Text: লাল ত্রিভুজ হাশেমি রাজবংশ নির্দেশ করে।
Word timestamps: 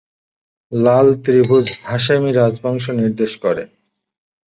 লাল 0.71 1.07
ত্রিভুজ 1.23 1.65
হাশেমি 1.83 2.31
রাজবংশ 2.31 2.85
নির্দেশ 2.99 3.31
করে। 3.43 3.63